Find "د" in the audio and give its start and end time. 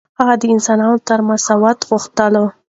0.41-0.43